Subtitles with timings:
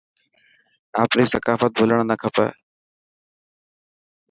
[1.03, 2.47] آپري ثقافت ڀلڻ نا کپي.